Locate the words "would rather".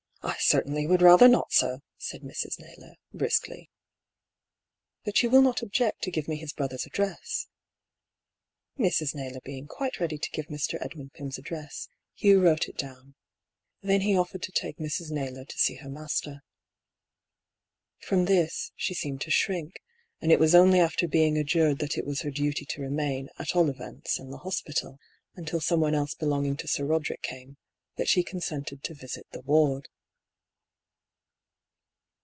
0.85-1.27